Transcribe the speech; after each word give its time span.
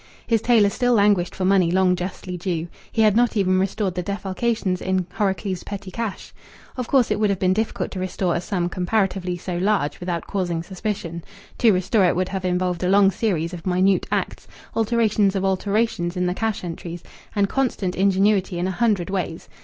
His 0.25 0.41
tailor 0.41 0.71
still 0.71 0.95
languished 0.95 1.35
for 1.35 1.45
money 1.45 1.69
long 1.69 1.95
justly 1.95 2.35
due. 2.35 2.67
He 2.91 3.03
had 3.03 3.15
not 3.15 3.37
even 3.37 3.59
restored 3.59 3.93
the 3.93 4.01
defalcations 4.01 4.81
in 4.81 5.05
Horrocleave's 5.15 5.63
petty 5.63 5.91
cash. 5.91 6.33
Of 6.75 6.87
course 6.87 7.11
it 7.11 7.19
would 7.19 7.29
have 7.29 7.37
been 7.37 7.53
difficult 7.53 7.91
to 7.91 7.99
restore 7.99 8.33
a 8.33 8.41
sum 8.41 8.67
comparatively 8.67 9.37
so 9.37 9.59
large 9.59 9.99
without 9.99 10.25
causing 10.25 10.63
suspicion. 10.63 11.23
To 11.59 11.71
restore 11.71 12.05
it 12.05 12.15
would 12.15 12.29
have 12.29 12.45
involved 12.45 12.83
a 12.83 12.89
long 12.89 13.11
series 13.11 13.53
of 13.53 13.67
minute 13.67 14.07
acts, 14.11 14.47
alterations 14.75 15.35
of 15.35 15.45
alterations 15.45 16.17
in 16.17 16.25
the 16.25 16.33
cash 16.33 16.63
entries, 16.63 17.03
and 17.35 17.47
constant 17.47 17.93
ingenuity 17.95 18.57
in 18.57 18.65
a 18.65 18.71
hundred 18.71 19.11
ways. 19.11 19.49